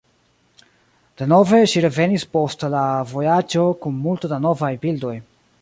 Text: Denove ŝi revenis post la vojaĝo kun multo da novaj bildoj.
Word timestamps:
Denove 1.21 1.59
ŝi 1.73 1.83
revenis 1.87 2.25
post 2.37 2.67
la 2.77 2.83
vojaĝo 3.15 3.69
kun 3.85 4.03
multo 4.07 4.35
da 4.37 4.45
novaj 4.51 4.75
bildoj. 4.89 5.17